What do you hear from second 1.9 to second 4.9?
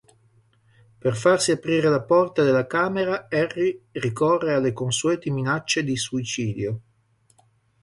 porta della camera Harry ricorre alle